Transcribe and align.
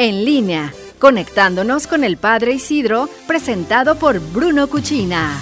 en 0.00 0.24
línea, 0.24 0.72
conectándonos 0.98 1.86
con 1.86 2.04
el 2.04 2.16
Padre 2.16 2.54
Isidro, 2.54 3.10
presentado 3.26 3.96
por 3.96 4.18
Bruno 4.32 4.66
Cuchina. 4.66 5.38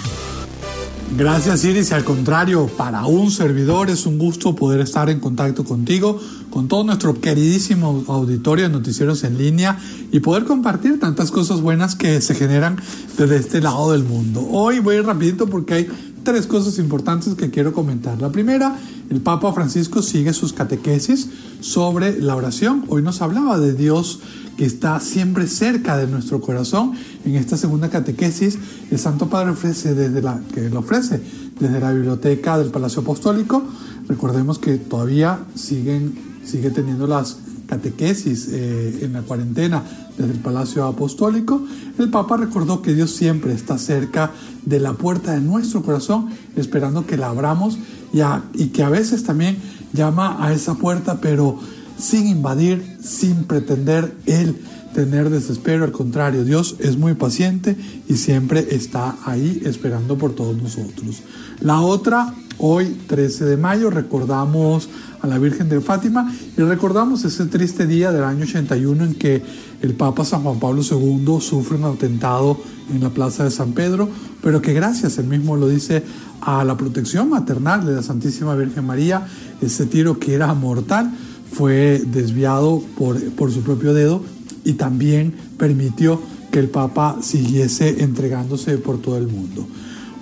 Gracias 1.17 1.63
Iris, 1.63 1.93
al 1.93 2.03
contrario, 2.03 2.67
para 2.67 3.05
un 3.05 3.31
servidor 3.31 3.89
es 3.89 4.05
un 4.05 4.19
gusto 4.19 4.55
poder 4.55 4.81
estar 4.81 5.09
en 5.09 5.21
contacto 5.21 5.63
contigo, 5.63 6.19
con 6.49 6.67
todo 6.67 6.83
nuestro 6.83 7.21
queridísimo 7.21 8.03
auditorio 8.09 8.65
de 8.65 8.73
noticieros 8.73 9.23
en 9.23 9.37
línea 9.37 9.79
y 10.11 10.19
poder 10.19 10.43
compartir 10.43 10.99
tantas 10.99 11.31
cosas 11.31 11.61
buenas 11.61 11.95
que 11.95 12.19
se 12.19 12.35
generan 12.35 12.81
desde 13.17 13.37
este 13.37 13.61
lado 13.61 13.93
del 13.93 14.03
mundo. 14.03 14.45
Hoy 14.51 14.79
voy 14.79 14.99
rapidito 14.99 15.47
porque 15.47 15.73
hay 15.73 15.89
tres 16.23 16.47
cosas 16.47 16.77
importantes 16.79 17.33
que 17.35 17.49
quiero 17.49 17.73
comentar. 17.73 18.21
La 18.21 18.29
primera, 18.29 18.77
el 19.09 19.21
Papa 19.21 19.51
Francisco 19.53 20.01
sigue 20.01 20.33
sus 20.33 20.53
catequesis 20.53 21.29
sobre 21.61 22.21
la 22.21 22.35
oración. 22.35 22.85
Hoy 22.87 23.01
nos 23.01 23.21
hablaba 23.21 23.57
de 23.57 23.73
Dios 23.73 24.19
que 24.59 24.65
está 24.65 24.99
siempre 24.99 25.47
cerca 25.47 25.95
de 25.95 26.05
nuestro 26.05 26.41
corazón. 26.41 26.91
En 27.23 27.37
esta 27.37 27.55
segunda 27.55 27.89
catequesis, 27.89 28.57
el 28.91 28.99
Santo 28.99 29.29
Padre 29.29 29.51
ofrece 29.51 29.95
desde 29.95 30.21
la, 30.21 30.41
que 30.53 30.69
lo 30.69 30.79
ofrece 30.79 31.21
desde 31.57 31.79
la 31.79 31.93
biblioteca 31.93 32.57
del 32.57 32.69
Palacio 32.69 33.01
Apostólico. 33.01 33.63
Recordemos 34.09 34.59
que 34.59 34.75
todavía 34.75 35.39
siguen, 35.55 36.13
sigue 36.43 36.71
teniendo 36.71 37.07
las 37.07 37.37
catequesis 37.67 38.49
eh, 38.51 38.99
en 39.03 39.13
la 39.13 39.21
cuarentena 39.21 39.81
desde 40.17 40.33
el 40.33 40.39
Palacio 40.39 40.83
Apostólico, 40.83 41.61
el 41.97 42.09
Papa 42.09 42.35
recordó 42.35 42.81
que 42.81 42.93
Dios 42.93 43.11
siempre 43.11 43.53
está 43.53 43.77
cerca 43.77 44.31
de 44.65 44.81
la 44.81 44.91
puerta 44.91 45.35
de 45.35 45.39
nuestro 45.39 45.83
corazón, 45.83 46.31
esperando 46.57 47.05
que 47.05 47.15
la 47.15 47.29
abramos 47.29 47.77
y, 48.11 48.19
y 48.61 48.67
que 48.69 48.83
a 48.83 48.89
veces 48.89 49.23
también 49.23 49.57
llama 49.93 50.43
a 50.45 50.51
esa 50.51 50.73
puerta, 50.73 51.21
pero 51.21 51.59
sin 51.99 52.27
invadir, 52.27 52.97
sin 53.01 53.43
pretender 53.43 54.15
Él 54.25 54.55
tener 54.93 55.29
desespero, 55.29 55.83
al 55.83 55.91
contrario, 55.91 56.43
Dios 56.43 56.75
es 56.79 56.97
muy 56.97 57.13
paciente 57.13 57.75
y 58.07 58.15
siempre 58.15 58.67
está 58.71 59.15
ahí 59.25 59.61
esperando 59.65 60.17
por 60.17 60.33
todos 60.33 60.61
nosotros. 60.61 61.21
La 61.61 61.81
otra, 61.81 62.33
hoy 62.57 62.97
13 63.07 63.45
de 63.45 63.57
mayo, 63.57 63.89
recordamos 63.89 64.89
a 65.21 65.27
la 65.27 65.37
Virgen 65.37 65.69
de 65.69 65.81
Fátima 65.81 66.33
y 66.57 66.61
recordamos 66.61 67.23
ese 67.23 67.45
triste 67.45 67.85
día 67.85 68.11
del 68.11 68.23
año 68.23 68.43
81 68.43 69.03
en 69.03 69.15
que 69.15 69.43
el 69.81 69.93
Papa 69.93 70.25
San 70.25 70.43
Juan 70.43 70.59
Pablo 70.59 70.81
II 70.81 71.37
sufre 71.39 71.77
un 71.77 71.83
atentado 71.85 72.59
en 72.89 73.01
la 73.01 73.09
Plaza 73.09 73.43
de 73.43 73.51
San 73.51 73.73
Pedro, 73.73 74.09
pero 74.41 74.61
que 74.61 74.73
gracias, 74.73 75.17
él 75.17 75.27
mismo 75.27 75.55
lo 75.55 75.67
dice, 75.67 76.03
a 76.41 76.63
la 76.63 76.77
protección 76.77 77.29
maternal 77.29 77.85
de 77.85 77.95
la 77.95 78.01
Santísima 78.01 78.55
Virgen 78.55 78.85
María, 78.85 79.27
ese 79.61 79.85
tiro 79.85 80.19
que 80.19 80.33
era 80.33 80.53
mortal 80.53 81.11
fue 81.51 82.01
desviado 82.05 82.81
por, 82.97 83.21
por 83.31 83.51
su 83.51 83.61
propio 83.61 83.93
dedo 83.93 84.21
y 84.63 84.73
también 84.73 85.33
permitió 85.57 86.21
que 86.51 86.59
el 86.59 86.69
Papa 86.69 87.17
siguiese 87.21 88.03
entregándose 88.03 88.77
por 88.77 89.01
todo 89.01 89.17
el 89.17 89.27
mundo. 89.27 89.67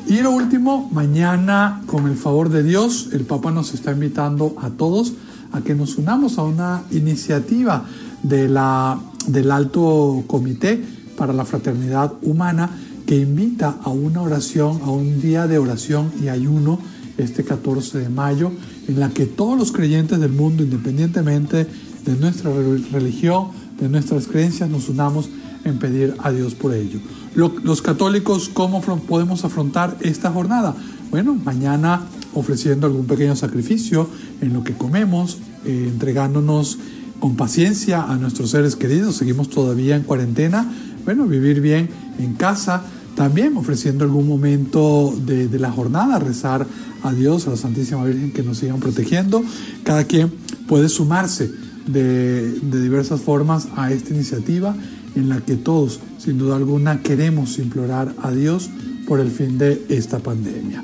Y 0.07 0.21
lo 0.21 0.31
último, 0.31 0.89
mañana, 0.93 1.81
con 1.85 2.07
el 2.07 2.15
favor 2.15 2.49
de 2.49 2.63
Dios, 2.63 3.09
el 3.11 3.25
Papa 3.25 3.51
nos 3.51 3.73
está 3.73 3.91
invitando 3.91 4.55
a 4.61 4.69
todos 4.69 5.13
a 5.51 5.61
que 5.61 5.75
nos 5.75 5.97
unamos 5.97 6.37
a 6.37 6.43
una 6.43 6.83
iniciativa 6.91 7.85
de 8.23 8.47
la, 8.47 8.99
del 9.27 9.51
Alto 9.51 10.23
Comité 10.27 10.81
para 11.17 11.33
la 11.33 11.45
Fraternidad 11.45 12.13
Humana 12.21 12.69
que 13.05 13.17
invita 13.17 13.77
a 13.83 13.89
una 13.89 14.21
oración, 14.21 14.81
a 14.83 14.91
un 14.91 15.21
día 15.21 15.47
de 15.47 15.57
oración 15.57 16.11
y 16.21 16.27
ayuno 16.27 16.79
este 17.17 17.43
14 17.43 17.99
de 17.99 18.09
mayo, 18.09 18.51
en 18.87 18.99
la 18.99 19.09
que 19.09 19.25
todos 19.25 19.57
los 19.57 19.71
creyentes 19.71 20.19
del 20.19 20.31
mundo, 20.31 20.63
independientemente 20.63 21.67
de 22.05 22.15
nuestra 22.15 22.51
religión, 22.91 23.47
de 23.79 23.89
nuestras 23.89 24.27
creencias, 24.27 24.69
nos 24.69 24.89
unamos 24.89 25.29
en 25.65 25.77
pedir 25.77 26.15
a 26.19 26.31
Dios 26.31 26.55
por 26.55 26.73
ello. 26.73 26.99
Los 27.35 27.81
católicos, 27.81 28.49
¿cómo 28.51 28.81
podemos 28.81 29.43
afrontar 29.45 29.97
esta 30.01 30.31
jornada? 30.31 30.75
Bueno, 31.11 31.35
mañana 31.35 32.01
ofreciendo 32.33 32.87
algún 32.87 33.05
pequeño 33.05 33.35
sacrificio 33.35 34.09
en 34.41 34.53
lo 34.53 34.63
que 34.63 34.73
comemos, 34.73 35.37
eh, 35.65 35.89
entregándonos 35.91 36.77
con 37.19 37.35
paciencia 37.35 38.03
a 38.03 38.15
nuestros 38.15 38.51
seres 38.51 38.75
queridos, 38.75 39.15
seguimos 39.15 39.49
todavía 39.49 39.95
en 39.95 40.03
cuarentena, 40.03 40.71
bueno, 41.03 41.25
vivir 41.25 41.61
bien 41.61 41.89
en 42.19 42.33
casa, 42.35 42.83
también 43.17 43.57
ofreciendo 43.57 44.05
algún 44.05 44.27
momento 44.27 45.11
de, 45.25 45.49
la 45.57 45.71
jornada, 45.71 46.19
rezar 46.19 46.67
a 47.01 47.11
Dios, 47.13 47.47
a 47.47 47.49
la 47.49 47.57
Santísima 47.57 48.05
Virgen 48.05 48.31
que 48.31 48.43
nos 48.43 48.59
sigan 48.59 48.79
protegiendo. 48.79 49.43
Cada 49.83 50.03
quien 50.03 50.31
puede 50.67 50.87
sumarse 50.87 51.51
de, 51.87 52.51
de 52.51 52.79
diversas 52.79 53.19
formas 53.19 53.69
a 53.75 53.91
esta 53.91 54.13
iniciativa 54.13 54.75
en 55.15 55.29
la 55.29 55.41
que 55.41 55.55
todos, 55.55 55.99
sin 56.19 56.37
duda 56.37 56.57
alguna, 56.57 57.01
queremos 57.01 57.57
implorar 57.57 58.13
a 58.21 58.29
Dios 58.29 58.69
por 59.07 59.19
el 59.19 59.31
fin 59.31 59.57
de 59.57 59.83
esta 59.89 60.19
pandemia. 60.19 60.83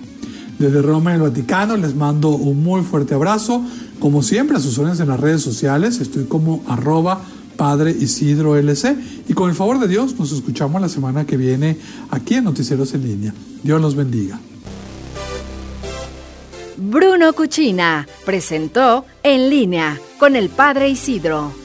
Desde 0.57 0.81
Roma 0.81 1.11
y 1.11 1.17
el 1.17 1.21
Vaticano 1.21 1.77
les 1.77 1.93
mando 1.95 2.29
un 2.29 2.63
muy 2.63 2.81
fuerte 2.81 3.13
abrazo. 3.13 3.63
Como 3.99 4.23
siempre, 4.23 4.57
a 4.57 4.59
sus 4.59 4.79
órdenes 4.79 4.99
en 4.99 5.09
las 5.09 5.19
redes 5.19 5.43
sociales, 5.43 6.01
estoy 6.01 6.23
como 6.23 6.63
arroba 6.67 7.21
Padre 7.55 7.91
Isidro 7.91 8.55
LC. 8.55 8.95
Y 9.27 9.33
con 9.33 9.49
el 9.49 9.55
favor 9.55 9.79
de 9.79 9.87
Dios, 9.87 10.17
nos 10.19 10.31
escuchamos 10.31 10.81
la 10.81 10.89
semana 10.89 11.25
que 11.25 11.37
viene 11.37 11.77
aquí 12.09 12.35
en 12.35 12.45
Noticieros 12.45 12.93
en 12.93 13.03
Línea. 13.03 13.33
Dios 13.63 13.81
los 13.81 13.95
bendiga. 13.95 14.39
Bruno 16.77 17.33
Cuchina 17.33 18.07
presentó 18.25 19.05
En 19.21 19.49
Línea 19.49 19.99
con 20.19 20.35
el 20.35 20.49
Padre 20.49 20.89
Isidro. 20.89 21.62